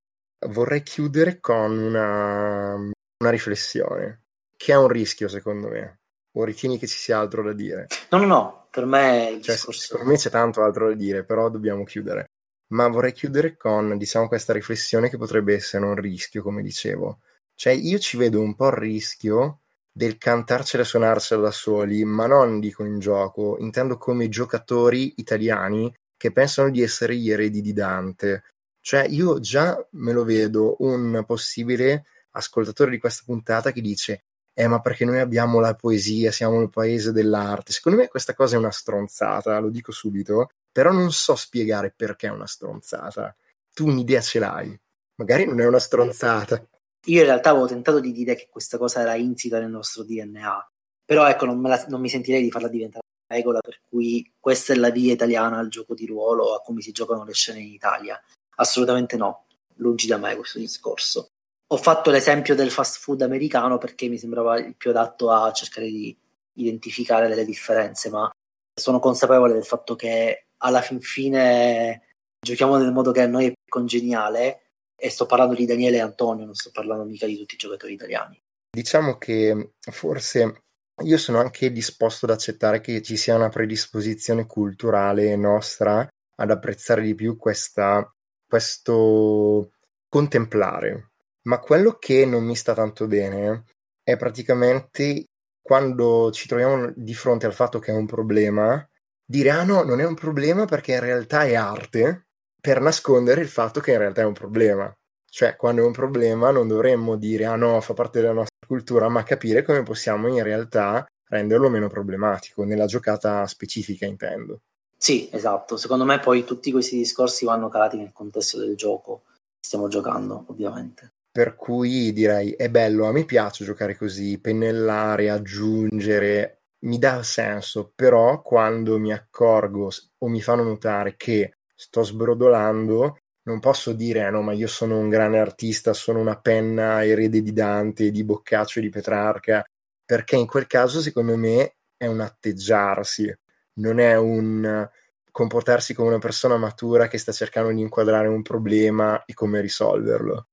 [0.49, 4.25] vorrei chiudere con una, una riflessione,
[4.57, 6.01] che è un rischio secondo me.
[6.37, 7.87] O ritieni che ci sia altro da dire?
[8.11, 9.97] No, no, no, per me, cioè, discorso...
[9.97, 12.31] per me c'è tanto altro da dire, però dobbiamo chiudere.
[12.73, 17.21] Ma vorrei chiudere con, diciamo, questa riflessione che potrebbe essere un rischio, come dicevo.
[17.55, 19.61] Cioè, io ci vedo un po' il rischio
[19.93, 25.95] del cantarcela e suonarcela da soli, ma non dico in gioco, intendo come giocatori italiani
[26.17, 28.43] che pensano di essere gli eredi di Dante.
[28.81, 34.69] Cioè, io già me lo vedo un possibile ascoltatore di questa puntata che dice eh,
[34.69, 37.73] ma perché noi abbiamo la poesia, siamo il paese dell'arte.
[37.73, 42.29] Secondo me questa cosa è una stronzata, lo dico subito, però non so spiegare perché
[42.29, 43.35] è una stronzata.
[43.75, 44.81] Tu un'idea ce l'hai,
[45.17, 46.65] magari non è una stronzata.
[47.07, 50.71] Io in realtà avevo tentato di dire che questa cosa era insita nel nostro DNA,
[51.05, 54.73] però ecco, non, la, non mi sentirei di farla diventare una regola per cui questa
[54.73, 57.73] è la via italiana al gioco di ruolo, a come si giocano le scene in
[57.73, 58.19] Italia.
[58.57, 61.34] Assolutamente no, lungi da me questo discorso
[61.67, 65.87] ho fatto l'esempio del fast food americano perché mi sembrava il più adatto a cercare
[65.87, 66.17] di
[66.55, 68.31] identificare delle differenze, ma
[68.75, 72.03] sono consapevole del fatto che alla fin fine
[72.41, 74.61] giochiamo nel modo che a noi è più congeniale
[74.97, 77.95] e sto parlando di Daniele e Antonio, non sto parlando mica di tutti i giocatori
[77.95, 78.41] italiani.
[78.71, 80.63] Diciamo che forse
[81.03, 86.07] io sono anche disposto ad accettare che ci sia una predisposizione culturale nostra
[86.37, 88.13] ad apprezzare di più questa,
[88.47, 89.73] questo
[90.09, 91.14] contemplare
[91.45, 93.65] ma quello che non mi sta tanto bene
[94.03, 95.27] è praticamente
[95.61, 98.87] quando ci troviamo di fronte al fatto che è un problema,
[99.25, 102.27] dire ah no, non è un problema perché in realtà è arte,
[102.61, 104.93] per nascondere il fatto che in realtà è un problema.
[105.25, 109.09] Cioè, quando è un problema non dovremmo dire ah no, fa parte della nostra cultura,
[109.09, 114.61] ma capire come possiamo in realtà renderlo meno problematico, nella giocata specifica intendo.
[114.97, 115.77] Sì, esatto.
[115.77, 119.23] Secondo me poi tutti questi discorsi vanno calati nel contesto del gioco
[119.61, 121.14] stiamo giocando, ovviamente.
[121.37, 127.91] Per cui direi è bello, a me piace giocare così, pennellare, aggiungere, mi dà senso,
[127.93, 133.19] però quando mi accorgo o mi fanno notare che sto sbrodolando,
[133.49, 137.43] non posso dire eh no, ma io sono un grande artista, sono una penna erede
[137.43, 139.65] di Dante, di Boccaccio e di Petrarca,
[140.05, 143.37] perché in quel caso secondo me è un atteggiarsi,
[143.81, 144.89] non è un
[145.33, 150.47] comportarsi come una persona matura che sta cercando di inquadrare un problema e come risolverlo.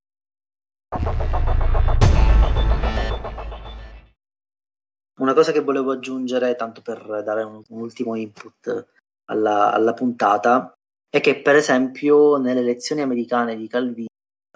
[5.21, 8.87] Una cosa che volevo aggiungere, tanto per dare un, un ultimo input
[9.25, 10.73] alla, alla, puntata,
[11.09, 14.07] è che per esempio nelle lezioni americane di Calvino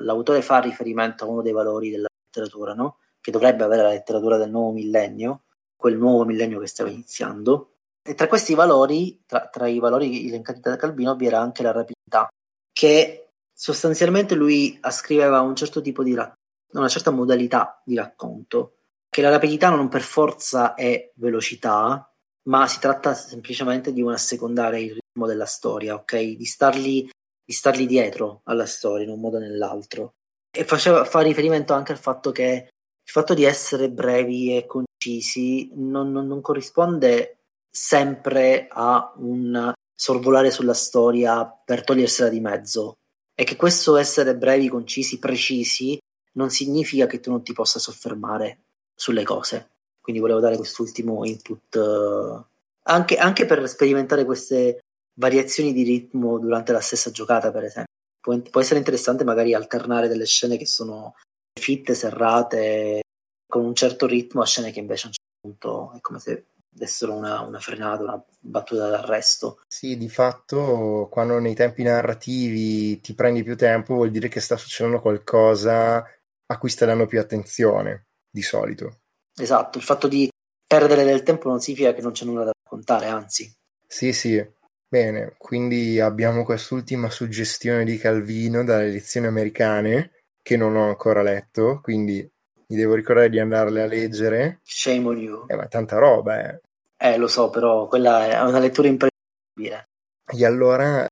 [0.01, 2.97] l'autore fa riferimento a uno dei valori della letteratura, no?
[3.21, 5.43] che dovrebbe avere la letteratura del nuovo millennio,
[5.75, 7.75] quel nuovo millennio che stava iniziando.
[8.03, 11.71] E tra questi valori, tra, tra i valori elencati da Calvino, vi era anche la
[11.71, 12.27] rapidità,
[12.71, 13.24] che
[13.55, 16.41] sostanzialmente lui ascriveva un certo tipo di racconto,
[16.73, 18.79] una certa modalità di racconto,
[19.09, 24.81] che la rapidità non per forza è velocità, ma si tratta semplicemente di un assecondare
[24.81, 26.17] il ritmo della storia, ok?
[26.17, 27.07] Di stargli,
[27.43, 30.15] di stargli dietro alla storia in un modo o nell'altro.
[30.51, 32.67] E faceva, fa riferimento anche al fatto che
[33.05, 37.37] il fatto di essere brevi e concisi non, non, non corrisponde
[37.69, 42.97] sempre a un sorvolare sulla storia per togliersela di mezzo.
[43.35, 45.97] E che questo essere brevi, concisi, precisi
[46.33, 48.59] non significa che tu non ti possa soffermare
[48.95, 49.71] sulle cose.
[49.99, 52.45] Quindi volevo dare quest'ultimo input uh,
[52.83, 54.79] anche, anche, per sperimentare queste
[55.15, 57.93] variazioni di ritmo durante la stessa giocata, per esempio.
[58.21, 61.15] Può, può essere interessante magari alternare delle scene che sono
[61.59, 63.01] fitte, serrate,
[63.47, 66.45] con un certo ritmo a scene che invece a un certo punto è come se
[66.75, 69.61] dessero una, una frenata, una battuta d'arresto.
[69.67, 74.57] Sì, di fatto quando nei tempi narrativi ti prendi più tempo vuol dire che sta
[74.57, 76.05] succedendo qualcosa
[76.47, 78.99] a cui stai dando più attenzione, di solito.
[79.37, 80.29] Esatto, il fatto di
[80.67, 83.51] perdere del tempo non significa che non c'è nulla da raccontare, anzi.
[83.87, 84.53] Sì, sì.
[84.87, 90.11] Bene, quindi abbiamo quest'ultima suggestione di Calvino dalle lezioni americane
[90.41, 92.29] che non ho ancora letto, quindi
[92.67, 94.59] mi devo ricordare di andarle a leggere.
[94.63, 95.45] Shame on you.
[95.47, 96.61] Eh, ma tanta roba, eh.
[97.05, 99.89] Eh, lo so, però quella è una lettura imprevedibile.
[100.25, 101.05] E allora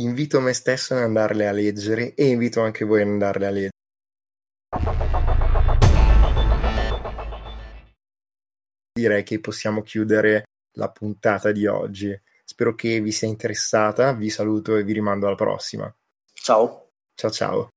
[0.00, 3.70] invito me stesso ad andarle a leggere e invito anche voi ad andarle a leggere.
[8.92, 10.46] Direi che possiamo chiudere
[10.78, 12.20] la puntata di oggi.
[12.44, 15.94] Spero che vi sia interessata, vi saluto e vi rimando alla prossima.
[16.32, 16.88] Ciao.
[17.14, 17.68] Ciao ciao.